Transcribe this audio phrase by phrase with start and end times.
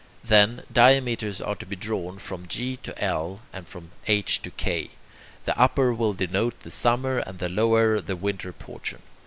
[0.23, 4.89] Then, diameters are to be drawn from G to L and from H to K.
[5.45, 9.03] The upper will denote the summer and the lower the winter portion.